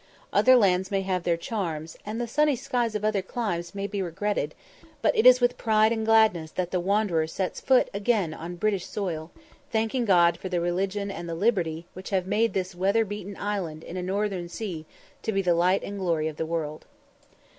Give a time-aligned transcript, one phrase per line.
[0.33, 4.01] Other lands may have their charms, and the sunny skies of other climes may be
[4.01, 4.55] regretted,
[5.03, 8.87] but it is with pride and gladness that the wanderer sets foot again on British
[8.87, 9.29] soil,
[9.69, 13.83] thanking God for the religion and the liberty which have made this weather beaten island
[13.83, 14.87] in a northern sea
[15.21, 16.87] to be the light and glory of the world.